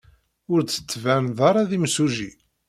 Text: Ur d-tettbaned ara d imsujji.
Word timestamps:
Ur 0.51 0.59
d-tettbaned 0.61 1.37
ara 1.49 1.69
d 1.69 1.71
imsujji. 1.77 2.31